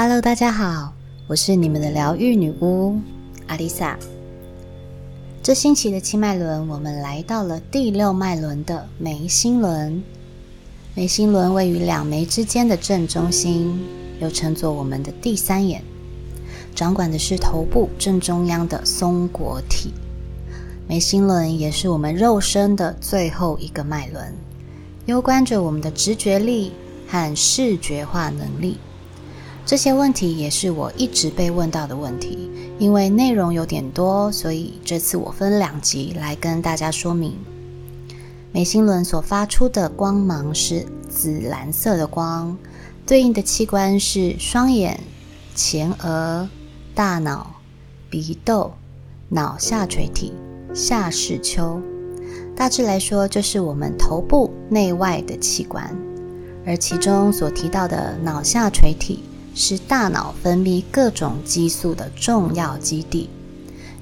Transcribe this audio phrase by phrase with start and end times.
[0.00, 0.92] Hello，大家好，
[1.26, 3.00] 我是你们的疗愈女巫
[3.48, 3.98] 阿丽萨。
[5.42, 10.00] 这星期的七脉轮，我们来到了第六脉轮的眉心轮。
[10.94, 13.76] 眉心轮位于两眉之间的正中心，
[14.20, 15.82] 又称作我们的第三眼，
[16.76, 19.92] 掌管的是头部正中央的松果体。
[20.86, 24.32] 眉心轮也是我们肉身的最后一个脉轮，
[25.06, 26.70] 攸关着我们的直觉力
[27.08, 28.78] 和视觉化能力。
[29.68, 37.36] 这些问题也是我一直被问到的问题，因为内容有点多，所以这次我分两集来跟大家说明。
[38.50, 42.56] 眉心轮所发出的光芒是紫蓝色的光，
[43.04, 44.98] 对应的器官是双眼、
[45.54, 46.48] 前额、
[46.94, 47.56] 大脑、
[48.08, 48.72] 鼻窦、
[49.28, 50.32] 脑下垂体、
[50.72, 51.78] 下视丘。
[52.56, 55.94] 大致来说，就是我们头部内外的器官，
[56.64, 59.24] 而其中所提到的脑下垂体。
[59.60, 63.28] 是大脑分泌各种激素的重要基地，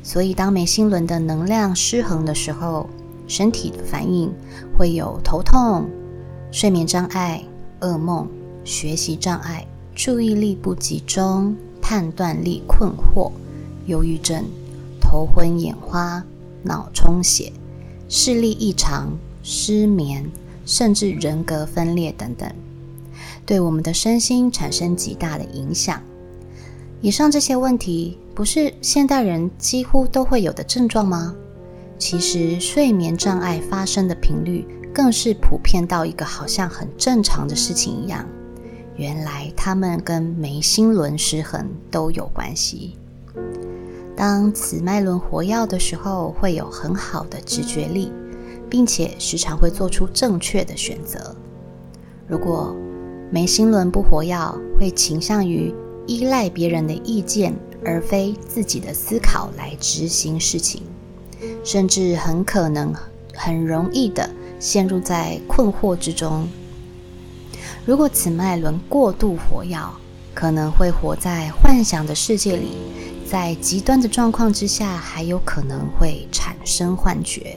[0.03, 2.91] 所以当眉心轮的能量失衡的时候，
[3.27, 4.31] 身体的反应
[4.77, 5.89] 会有头痛、
[6.53, 7.43] 睡眠障碍、
[7.81, 8.29] 噩梦、
[8.65, 13.33] 学习障碍、注意力不集中、判断力困惑、
[13.87, 14.45] 忧郁症、
[15.01, 16.23] 头昏眼花、
[16.63, 17.51] 脑充血、
[18.11, 20.31] 视力异常、失眠，
[20.67, 22.47] 甚至人格分裂等等。
[23.47, 26.02] 对我们的身心产生极大的影响。
[27.00, 31.34] 以上这些问题，不是现代人几乎都会有的症状吗？
[31.98, 38.27] 其实，睡眠障碍发生的频率更是普遍到一个好像很正常的事情一样。
[38.97, 42.97] 原来，他们跟眉心轮失衡都有关系。
[44.17, 48.11] 当此脉轮活跃的时候，会有很好的直觉力，
[48.70, 51.36] 并且时常会做出正确的选择。
[52.27, 52.74] 如果
[53.29, 54.37] 眉心轮不活跃，
[54.79, 55.75] 会倾向于
[56.07, 57.53] 依赖别人的意见，
[57.85, 60.83] 而非自己的思考来执行事情，
[61.65, 62.95] 甚至很可能
[63.35, 66.48] 很容易的陷入在困惑之中。
[67.85, 69.77] 如果此脉轮过度活跃，
[70.33, 72.77] 可能会活在幻想的世界里，
[73.29, 77.57] 在极端的状况之下，还有可能会产生幻觉。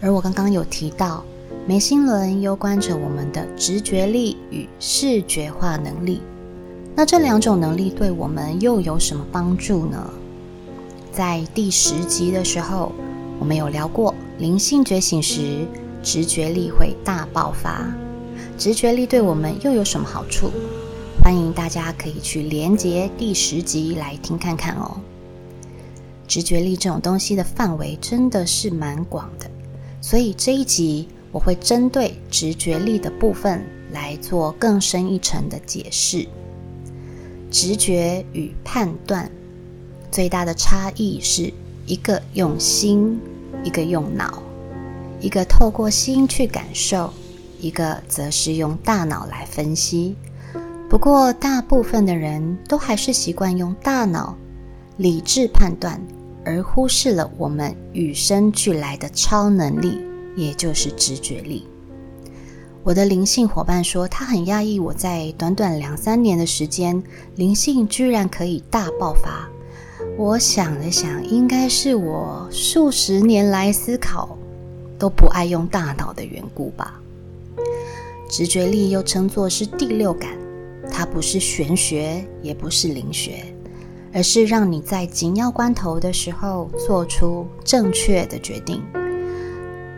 [0.00, 1.24] 而我刚刚有提到。
[1.66, 6.20] 眉心轮攸关着我们的直觉力与视觉化能力，
[6.94, 10.10] 那这两种能力对我们又有什么帮助呢？
[11.10, 12.92] 在第十集的时候，
[13.40, 15.66] 我们有聊过灵性觉醒时，
[16.02, 17.90] 直觉力会大爆发。
[18.58, 20.50] 直觉力对我们又有什么好处？
[21.22, 24.98] 欢迎大家可以去连接第十集来听看看哦。
[26.28, 29.50] 直觉力这种东西的范围真的是蛮广的，
[30.02, 31.08] 所以这一集。
[31.34, 36.24] 我会针对直觉力的部分来做更深一层的解释。
[37.50, 39.28] 直觉与判断
[40.12, 41.52] 最大的差异是
[41.86, 43.20] 一个用心，
[43.64, 44.40] 一个用脑；
[45.20, 47.12] 一个透过心去感受，
[47.58, 50.14] 一个则是用大脑来分析。
[50.88, 54.36] 不过，大部分的人都还是习惯用大脑
[54.98, 56.00] 理智判断，
[56.44, 59.98] 而忽视了我们与生俱来的超能力。
[60.36, 61.66] 也就是直觉力。
[62.82, 67.02] 我的灵性伙伴说，他很讶异，我在短短两三年的时间，
[67.36, 69.48] 灵性居然可以大爆发。
[70.18, 74.36] 我想了想，应该是我数十年来思考
[74.98, 77.00] 都不爱用大脑的缘故吧。
[78.28, 80.30] 直觉力又称作是第六感，
[80.90, 83.44] 它不是玄学，也不是灵学，
[84.12, 88.82] 而是让你在紧要关头的时候做出正确的决定。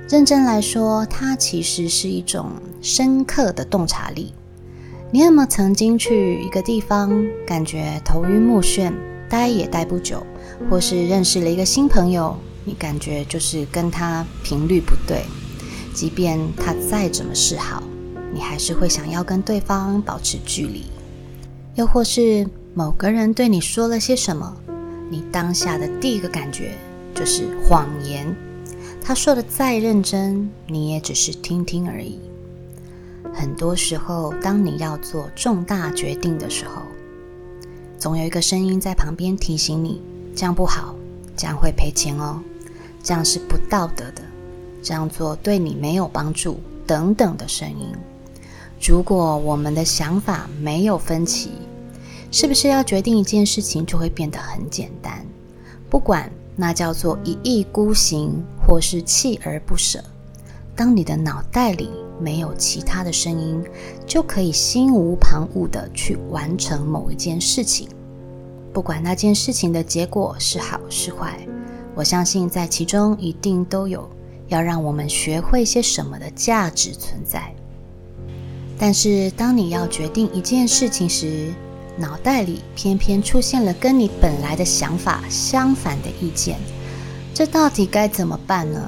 [0.09, 4.33] 认真来说，它其实是一种深刻的洞察力。
[5.11, 8.93] 你有没有曾经去一个地方，感觉头晕目眩，
[9.28, 10.25] 待也待不久，
[10.71, 15.25] 或是认识了一个新朋友，你感觉就是跟他频率不对，
[15.92, 17.83] 即便他再怎么示好，
[18.33, 20.84] 你还是会想要跟对方保持距离。
[21.75, 24.57] 又或是某个人对你说了些什么，
[25.10, 26.75] 你当下的第一个感觉
[27.13, 28.33] 就是谎言。
[29.08, 32.18] 他说的再认真，你也只是听听而已。
[33.32, 36.82] 很多时候，当你要做重大决定的时候，
[37.97, 40.03] 总有一个声音在旁边提醒你：
[40.34, 40.92] 这样不好，
[41.36, 42.42] 这样会赔钱哦，
[43.00, 44.22] 这样是不道德的，
[44.82, 47.94] 这样做对你没有帮助等等的声音。
[48.84, 51.53] 如果我们的想法没有分歧，
[52.32, 55.24] 是不是要决定一件事情就会变得很简单？
[55.88, 56.28] 不管。
[56.58, 60.03] 那叫做一意孤行，或是锲而不舍。
[60.74, 61.91] 当你的脑袋里
[62.21, 63.63] 没有其他的声音，
[64.07, 67.89] 就可以心无旁骛的去完成某一件事情，
[68.72, 71.39] 不管那件事情的结果是好是坏。
[71.95, 74.07] 我相信在其中一定都有
[74.48, 77.51] 要让我们学会些什么的价值存在。
[78.78, 81.51] 但是，当你要决定一件事情时，
[81.97, 86.59] 脑袋里偏偏出现了跟你本来的想法相反的意见，
[87.36, 88.80] 这到底该怎么办呢？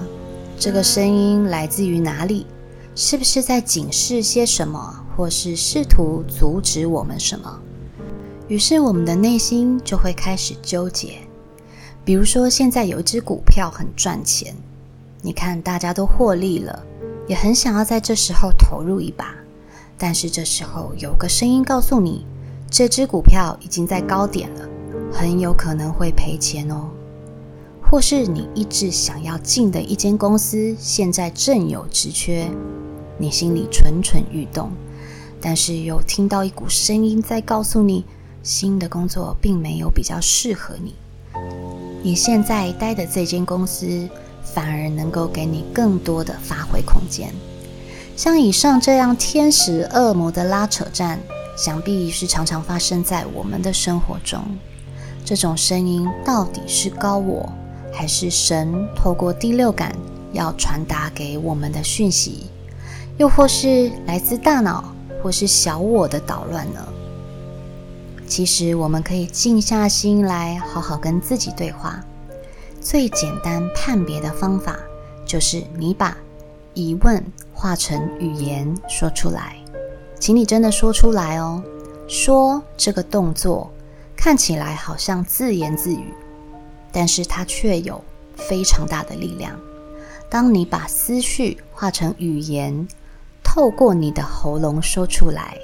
[0.59, 2.47] 这个声音来自于哪里？
[2.95, 7.61] 是不是在警示些什么，或是试图阻止我们什么？
[8.49, 11.19] 于是我们的内心就会开始纠结。
[12.07, 14.57] 比如说，现在有一只股票很赚钱，
[15.21, 16.83] 你看大家都获利了，
[17.27, 19.35] 也很想要在这时候投入一把，
[19.99, 22.25] 但是这时候有个声音告诉你。
[22.71, 24.67] 这只股票已经在高点了，
[25.13, 26.89] 很有可能会赔钱哦。
[27.91, 32.51] 或是你一直想要进的一间公司，现在正有职缺，
[33.17, 34.71] 你心里蠢蠢欲动，
[35.41, 38.05] 但是又听到一股声音在告诉你，
[38.43, 40.95] 新的工作并没有比较适合你。
[42.03, 44.09] 你现在待的这间公司，
[44.43, 47.33] 反而能够给你更多的发挥空间。
[48.15, 51.19] 像以上这样天使恶魔的拉扯战。
[51.57, 54.41] 想必是常常发生在我们的生活中。
[55.25, 57.53] 这种声音到底是高我，
[57.99, 59.93] 还是神透过第六感
[60.33, 62.47] 要传达给我们的讯息？
[63.17, 66.81] 又或是来自大脑，或是小我的捣乱呢？
[68.25, 72.01] 其实，我们可以静下心来，好好跟自己对话。
[72.81, 74.77] 最简单判别的方法，
[75.27, 76.17] 就是你把
[76.75, 77.21] 疑问
[77.53, 79.57] 化成语言说出来。
[80.21, 81.61] 请你真的说出来哦！
[82.07, 83.69] 说这个动作
[84.17, 86.15] 看起来好像自言自语，
[86.99, 88.03] 但是它却有
[88.35, 89.57] 非常大的力量。
[90.29, 92.89] 当你把思绪化成语言，
[93.45, 95.57] 透过你的喉咙说出来，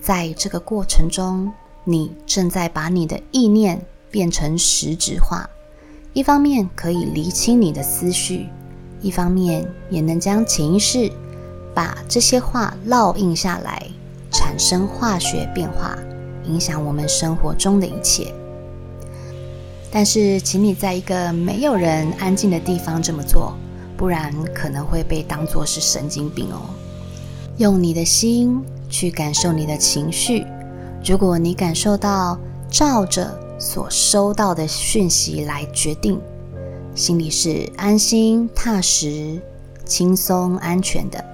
[0.00, 1.52] 在这个过程中，
[1.82, 5.50] 你正在把你的意念变成实质化。
[6.12, 8.46] 一方面可以厘清你的思绪，
[9.00, 11.10] 一方面也能将潜意识。
[11.74, 13.84] 把这些话烙印下来，
[14.30, 15.98] 产生化学变化，
[16.44, 18.32] 影响我们生活中的一切。
[19.90, 23.54] 但是，请你在一个没有人、安静的地方这么做，
[23.96, 26.60] 不然可能会被当作是神经病哦。
[27.56, 30.46] 用你的心去感受你的情绪，
[31.04, 32.38] 如果你感受到
[32.70, 36.20] 照着所收到的讯息来决定，
[36.94, 39.40] 心里是安心、踏实、
[39.86, 41.24] 轻松、安全的。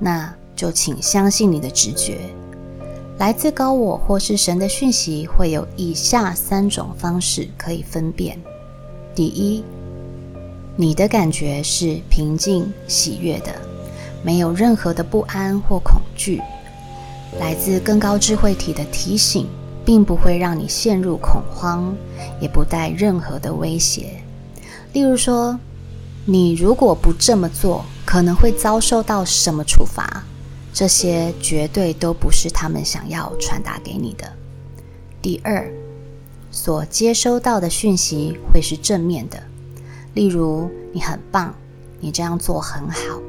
[0.00, 2.18] 那就请相信你的直觉，
[3.18, 8.38] 来自高我或是神的讯息会有以下三种方式可以分辨：
[9.14, 9.62] 第一，
[10.76, 13.54] 你的感觉是平静喜悦的，
[14.22, 16.42] 没有任何的不安或恐惧，
[17.38, 19.46] 来自更高智慧体的提醒，
[19.84, 21.94] 并不会让你陷入恐慌，
[22.40, 24.10] 也不带任何的威胁。
[24.92, 25.58] 例如说，
[26.24, 27.84] 你如果不这么做。
[28.06, 30.22] 可能会遭受到什么处罚？
[30.74, 34.30] 这些绝对都不是他们想要传达给你的。
[35.22, 35.72] 第二，
[36.50, 39.40] 所接收到的讯息会是正面的，
[40.14, 41.54] 例如“你很棒
[42.00, 43.20] ”，“你这样做很好”，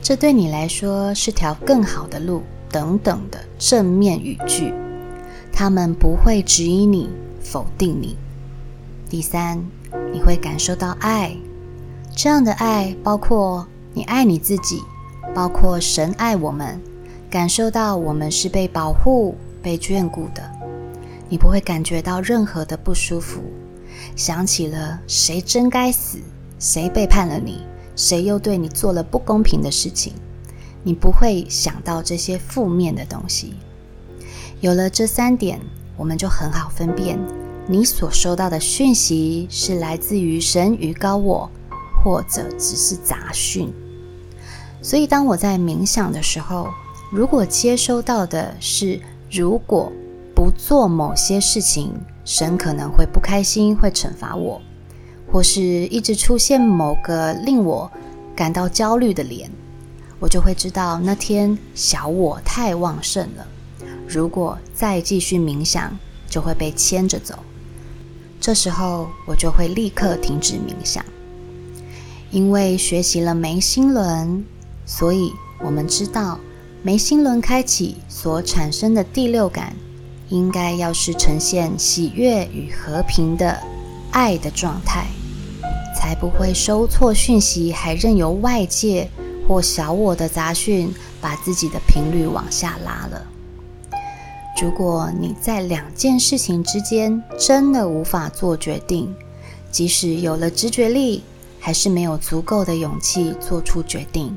[0.00, 2.42] 这对你来说是条更好的路
[2.72, 4.72] 等等的正面语句。
[5.52, 7.10] 他们不会指引你、
[7.42, 8.16] 否定你。
[9.10, 9.62] 第三，
[10.10, 11.36] 你会感受到爱，
[12.16, 13.68] 这样的爱包括。
[13.94, 14.80] 你爱你自己，
[15.34, 16.80] 包括神爱我们，
[17.30, 20.42] 感受到我们是被保护、被眷顾的。
[21.28, 23.42] 你不会感觉到任何的不舒服，
[24.16, 26.18] 想起了谁真该死，
[26.58, 27.62] 谁背叛了你，
[27.94, 30.14] 谁又对你做了不公平的事情。
[30.82, 33.54] 你不会想到这些负面的东西。
[34.60, 35.60] 有了这三点，
[35.96, 37.18] 我们就很好分辨
[37.66, 41.50] 你所收到的讯息是来自于神与高我，
[42.02, 43.70] 或者只是杂讯。
[44.80, 46.68] 所以，当我在冥想的时候，
[47.10, 49.92] 如果接收到的是如果
[50.34, 51.92] 不做某些事情，
[52.24, 54.60] 神可能会不开心，会惩罚我，
[55.32, 57.90] 或是一直出现某个令我
[58.36, 59.50] 感到焦虑的脸，
[60.20, 63.46] 我就会知道那天小我太旺盛了。
[64.06, 65.98] 如果再继续冥想，
[66.30, 67.34] 就会被牵着走。
[68.40, 71.04] 这时候，我就会立刻停止冥想，
[72.30, 74.44] 因为学习了眉心轮。
[74.90, 76.40] 所以，我们知道
[76.82, 79.76] 眉心轮开启所产生的第六感，
[80.30, 83.62] 应该要是呈现喜悦与和平的
[84.10, 85.06] 爱的状态，
[85.94, 89.10] 才不会收错讯息，还任由外界
[89.46, 90.90] 或小我的杂讯，
[91.20, 93.26] 把自己的频率往下拉了。
[94.60, 99.14] 如果你在两件事情之间真的无法做决定，
[99.70, 101.22] 即使有了直觉力，
[101.60, 104.36] 还是没有足够的勇气做出决定，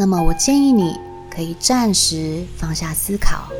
[0.00, 0.98] 那么我建议你
[1.30, 3.50] 可以暂时放下思考，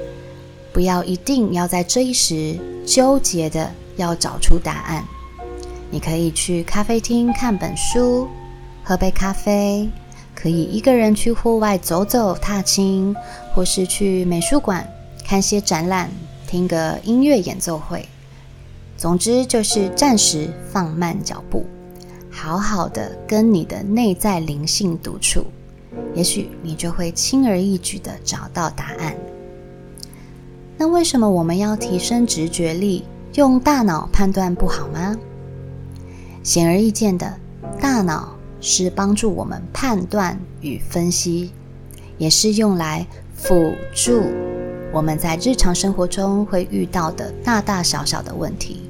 [0.73, 5.05] 不要一定要在这一时纠结的要找出答案。
[5.91, 8.27] 你可以去咖啡厅看本书，
[8.83, 9.87] 喝杯咖啡，
[10.35, 13.15] 可以一个人去户外走走踏青，
[13.55, 14.89] 或是去美术馆
[15.23, 16.11] 看些展览，
[16.47, 18.09] 听个音乐演奏会。
[18.97, 21.67] 总之就是暂时放慢脚步，
[22.31, 25.45] 好好的跟你的内在灵性独处，
[26.15, 29.15] 也许你就会轻而易举的找到答案。
[30.77, 33.05] 那为什么我们要提升直觉力，
[33.35, 35.17] 用大脑判断不好吗？
[36.43, 37.39] 显而易见的，
[37.81, 41.51] 大脑是帮助我们判断与分析，
[42.17, 44.23] 也是用来辅助
[44.93, 48.89] 我们在日常生活中会遇到的大大小小的问题。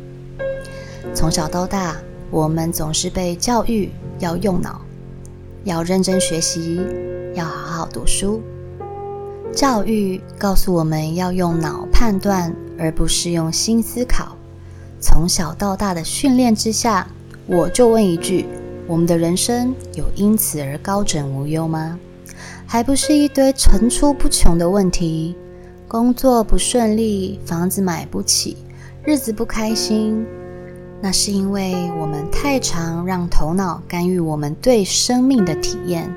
[1.13, 1.97] 从小到大，
[2.31, 3.91] 我们总是被教育
[4.21, 4.81] 要用脑，
[5.65, 6.81] 要认真学习，
[7.35, 8.43] 要好好读书。
[9.53, 14.37] 教育告诉我们要用脑判断，而不是用心思考。
[15.01, 17.07] 从小到大的训练之下。
[17.47, 18.47] 我就问一句：
[18.87, 21.99] 我们的人生有因此而高枕无忧吗？
[22.65, 25.35] 还不是一堆层出不穷的问题，
[25.89, 28.57] 工作不顺利，房子买不起，
[29.03, 30.25] 日子不开心。
[31.03, 36.13] 那是因为我们太常让头脑干预我们对生命的体验，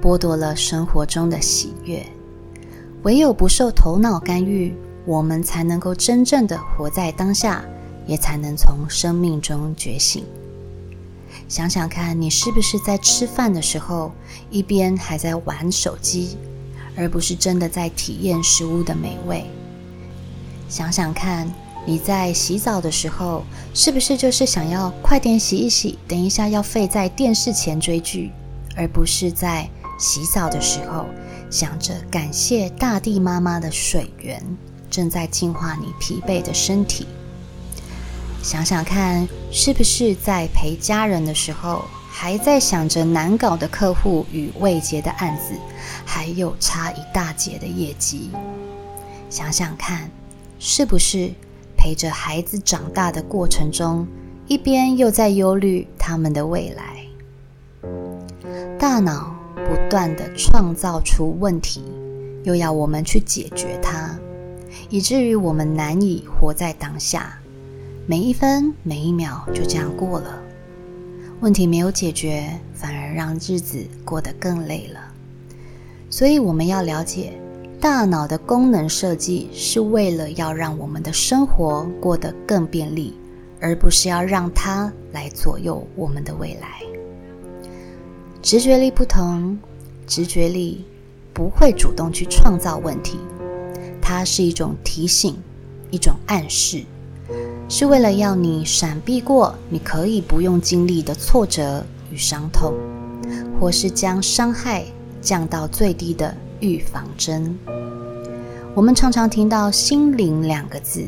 [0.00, 2.06] 剥夺了生活中的喜悦。
[3.02, 7.64] 唯有不受头脑干预，我们才能够真正的活在当下，
[8.06, 10.24] 也才能从生命中觉醒。
[11.48, 14.12] 想想看，你是不是在吃饭的时候
[14.50, 16.36] 一边还在玩手机，
[16.94, 19.44] 而不是真的在体验食物的美味？
[20.68, 21.52] 想想看，
[21.86, 23.44] 你在洗澡的时候，
[23.74, 28.30] 是不是就是想要快点洗一洗，等一下要废在电视前追剧，
[28.76, 29.68] 而不是在
[29.98, 31.06] 洗澡的时候
[31.50, 34.42] 想着感谢大地妈妈的水源
[34.90, 37.06] 正在净化你疲惫的身体？
[38.42, 45.54] 想想看，是不是在陪家人的时候，还在想着难搞的客户与未结的案子，
[46.04, 48.30] 还有差一大截的业绩？
[49.28, 50.10] 想想看，
[50.58, 51.32] 是不是
[51.80, 54.06] 陪着孩子长大的过程中，
[54.46, 57.06] 一边又在忧虑他们的未来？
[58.78, 61.82] 大脑不断的创造出问题，
[62.44, 64.14] 又要我们去解决它，
[64.90, 67.38] 以至于我们难以活在当下。
[68.06, 70.38] 每一分每一秒就这样过了，
[71.40, 75.00] 问题没有解决，反而让日子过得更累了。
[76.10, 77.39] 所以我们要了解，
[77.80, 83.14] 大脑的功能设计是为了要让我们的生活过得更便利，
[83.58, 86.82] 而不是要让它来左右我们的未来。
[88.42, 89.58] 直觉力不同，
[90.06, 90.84] 直觉力
[91.32, 93.18] 不会主动去创造问题，
[93.98, 95.34] 它是一种提醒，
[95.90, 96.84] 一种暗示。
[97.66, 102.74] 是为了要你闪避过你可以不用经历的挫折与伤痛，
[103.58, 104.84] 或是将伤害
[105.22, 107.58] 降到最低的预防针。
[108.74, 111.04] 我们常常听到“心灵”两个字，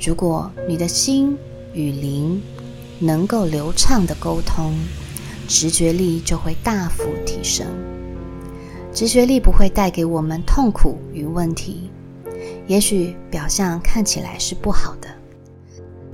[0.00, 1.36] 如果你的心
[1.72, 2.40] 与灵
[2.98, 4.72] 能够流畅的沟通，
[5.46, 7.66] 直觉力就会大幅提升。
[8.92, 11.90] 直觉力不会带给我们痛苦与问题，
[12.66, 15.08] 也许表象看起来是不好的。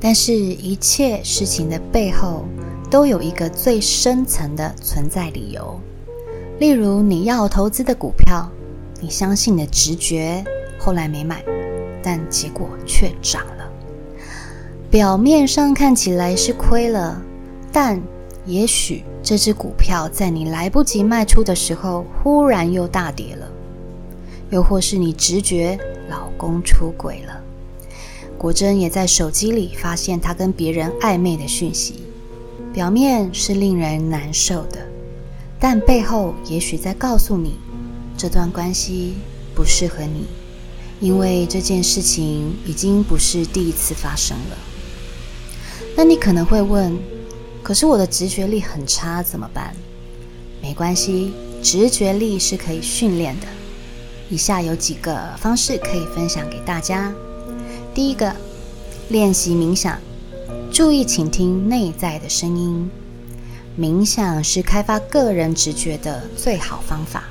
[0.01, 2.47] 但是，一切事情的背后
[2.91, 5.79] 都有一个最深层的存在理由。
[6.61, 8.47] 例如，你要投资的股票，
[9.01, 10.45] 你相信的直觉，
[10.79, 11.43] 后来没买，
[12.03, 13.67] 但结果却涨了。
[14.91, 17.19] 表面上看起来是亏了，
[17.73, 17.99] 但
[18.45, 23.49] 也许这只股票在你来不及卖出的时候，忽然又大跌了。
[24.51, 25.79] 又或是你直觉
[26.11, 27.41] 老公出轨了。
[28.37, 32.05] 果真也在手机里发现他跟别人暧昧的讯息，
[32.71, 34.77] 表面是令人难受的，
[35.61, 37.57] 但背后也许在告诉你，
[38.17, 39.15] 这段关系
[39.55, 40.27] 不适合你，
[41.01, 44.57] 因为这件事情已经不是第一次发生了。
[45.95, 46.97] 那你可能会问，
[47.63, 49.77] 可是我的直觉力很差，怎么办？
[50.63, 53.47] 没关系，直觉力是可以训练的。
[54.31, 57.13] 以下有几个方式可以分享给大家。
[57.93, 58.35] 第一个，
[59.09, 59.99] 练习冥想，
[60.73, 62.91] 注意倾听内在的声音。
[63.79, 67.25] 冥想是开发个人直觉的最好方法。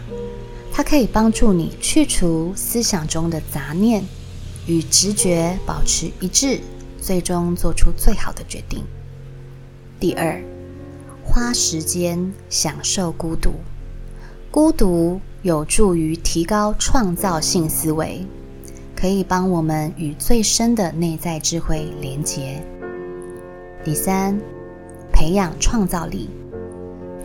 [0.71, 4.03] 它可以帮助你去除思想中的杂念，
[4.65, 6.59] 与直觉保持一致，
[7.01, 8.83] 最终做出最好的决定。
[9.99, 10.41] 第二，
[11.25, 13.51] 花时间享受孤独。
[14.49, 18.25] 孤独有助于提高创造性思维，
[18.95, 22.63] 可以帮我们与最深的内在智慧连结。
[23.83, 24.39] 第三，
[25.19, 26.29] 培养创造力。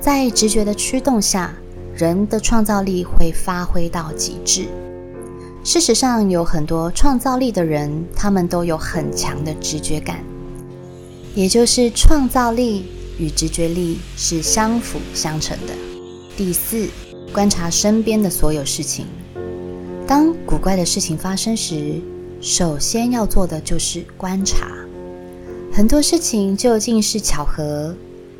[0.00, 1.54] 在直觉的驱动下，
[1.94, 4.66] 人的创造力会发挥到极致。
[5.62, 10.24] 事实上，有很多创造力的人，他们都有很强的直觉感，
[11.36, 12.86] 也就是创造力
[13.16, 15.72] 与直觉力是相辅相成的。
[16.36, 16.88] 第四。
[17.32, 19.06] 观察身边的所有事情。
[20.06, 22.00] 当古怪的事情发生时，
[22.40, 24.68] 首先要做的就是观察。
[25.76, 27.92] 很多事情究竟是巧合，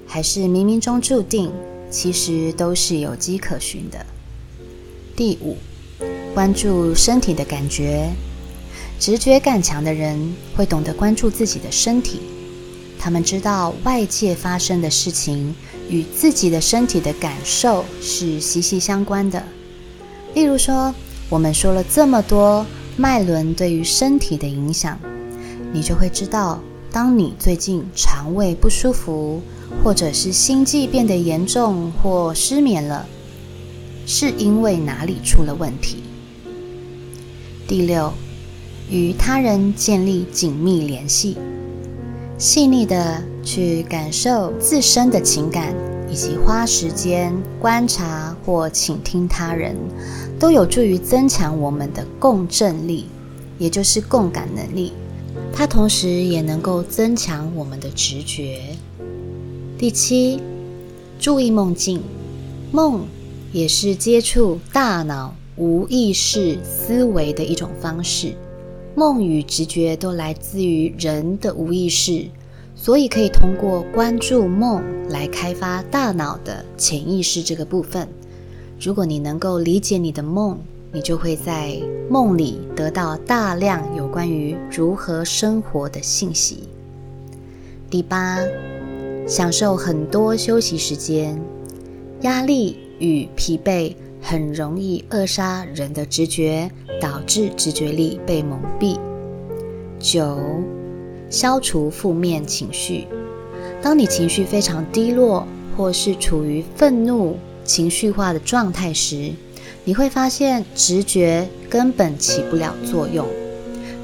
[0.06, 1.50] 还是冥冥中注定，
[1.90, 4.06] 其实都是有迹可循的。
[5.16, 5.56] 第五，
[6.32, 8.08] 关注身体的感觉。
[9.00, 12.20] 直觉感强的人会懂得关注自己的身体，
[13.00, 15.52] 他们知道外界发生的事情。
[15.90, 19.42] 与自己的身体的感受是息息相关的。
[20.34, 20.94] 例如说，
[21.28, 22.64] 我们说了这么多
[22.96, 24.98] 脉轮对于身体的影响，
[25.72, 26.58] 你就会知道，
[26.94, 29.42] 当你最近肠胃不舒服，
[29.82, 33.04] 或者是心悸变得严重或失眠了，
[34.06, 36.04] 是因为哪里出了问题。
[37.66, 38.12] 第六，
[38.88, 41.36] 与他人建立紧密联系，
[42.38, 43.20] 细腻的。
[43.46, 45.74] 去感受自身的情感，
[46.10, 49.76] 以及花时间观察或倾听他人，
[50.38, 53.04] 都有助于增强我们的共振力，
[53.58, 54.94] 也就是共感能力。
[55.56, 58.60] 它同时也能够增强我们的直觉。
[59.78, 60.40] 第七，
[61.20, 62.02] 注意梦境，
[62.72, 63.06] 梦
[63.52, 68.34] 也是接触大脑无意识思维的一种方式。
[68.96, 72.26] 梦与直觉都来自于人的无意识。
[72.76, 78.08] 所以可以通过关注梦来开发大脑的潜意识这个部分。
[78.80, 80.58] 如果你能够理解你的梦，
[80.94, 81.76] 你就会在
[82.08, 86.68] 梦里得到大量有关于如何生活的信息。
[87.90, 88.38] 第八，
[89.26, 91.36] 享受很多休息时间。
[92.20, 98.96] 压力与疲惫很容易扼杀人的直觉，导致直觉力被蒙蔽。
[99.98, 100.38] 九。
[101.28, 103.08] 消除负面情绪。
[103.82, 105.44] 当你情绪非常低落，
[105.76, 109.32] 或是处于愤怒、情绪化的状态时，
[109.84, 113.26] 你会发现直觉根本起不了作用。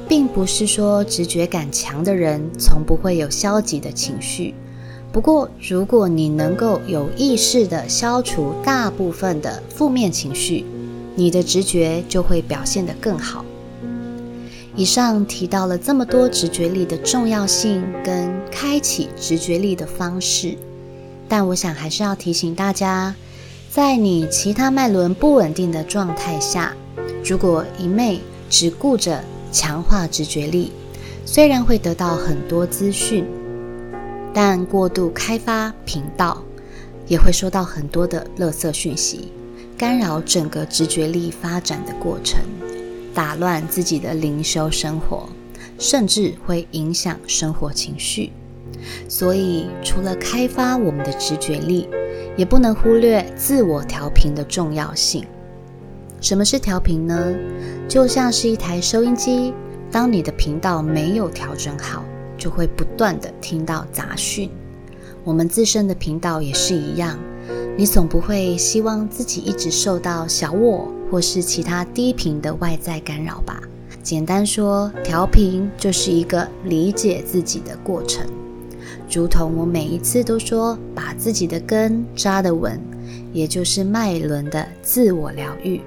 [0.09, 4.53] 并不是说直觉感强的人从不会有消极的情绪。
[5.13, 10.65] 不过，如果你能够有意识地消除大部分的负面情绪，
[11.15, 13.45] 你的直觉就会表现得更好。
[14.75, 20.57] 以上提到了这么多直觉力的重要性跟开启直觉力的方式，
[21.29, 23.15] 但我想还是要提醒大家，
[23.73, 26.75] 在你其他脉轮不稳定的状态下，
[27.25, 30.73] 如果一昧只顾着强化直觉力，
[31.25, 33.25] 虽然会得到很多资讯，
[34.35, 36.43] 但过度开发频道
[37.07, 39.31] 也会收到很多的垃圾讯息，
[39.79, 42.41] 干扰整个直觉力发展的过程。
[43.15, 45.29] 打乱自己的灵修生活，
[45.79, 48.33] 甚至会影响生活情绪。
[49.09, 51.89] 所以，除了开发我们的直觉力，
[52.37, 55.25] 也不能忽略自我调频的重要性。
[56.21, 57.35] 什么是调频呢？
[57.89, 59.53] 就像是一台收音机，
[59.91, 62.05] 当你的频道没有调整好，
[62.37, 64.51] 就会不断的听到杂讯。
[65.25, 67.19] 我们自身的频道也是一样，
[67.77, 70.89] 你总不会希望自己一直受到小我。
[71.11, 73.61] 或是其他低频的外在干扰吧。
[74.01, 78.25] 简单说，调频就是一个理解自己的过程。
[79.11, 82.81] 如同我每一次都说，把自己的根扎得稳，
[83.33, 85.81] 也就是脉轮的自我疗愈。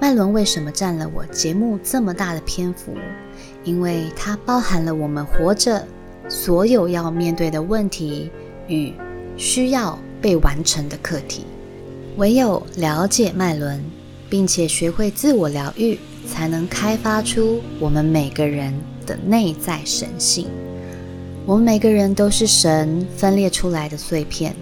[0.00, 2.92] 脉轮为什么占了我节目这么大的篇幅？
[3.64, 5.86] 因为它包含了我们活着
[6.28, 8.30] 所有要面对的问题
[8.68, 8.92] 与
[9.36, 11.44] 需要被完成的课题。
[12.16, 13.82] 唯有了解脉轮。
[14.30, 18.74] 并且学会自我疗愈，才能开发出我们每个人
[19.06, 20.48] 的内在神性。
[21.46, 24.56] 我们每个人都是神分裂出来的碎片，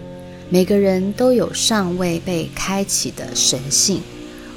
[0.49, 4.01] 每个人都有尚未被开启的神性。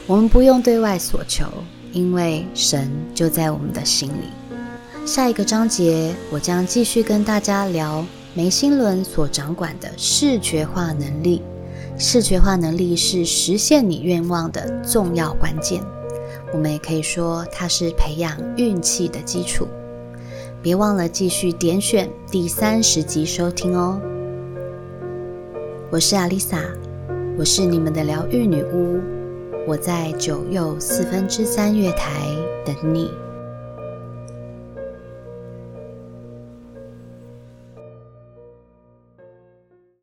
[0.08, 1.46] 我们不用对外所求，
[1.92, 5.06] 因为神就在我们的心里。
[5.06, 11.42] 下一个章节，我将继续跟大家聊眉心轮所掌管的视觉化能力。
[11.96, 15.80] 视觉化能力是实现你愿望的重要关键。
[16.52, 19.68] 我们也可以说，它是培养运气的基础。
[20.66, 24.00] 别忘了继续点选第三十集收听哦。
[25.90, 26.60] 我是阿丽萨，
[27.38, 29.00] 我是你们的疗愈女巫，
[29.64, 32.10] 我在九又四分之三月台
[32.64, 33.12] 等你。